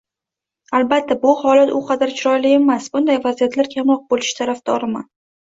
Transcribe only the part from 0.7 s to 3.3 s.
Albatta, bu holat u qadar chiroyli emas, bunday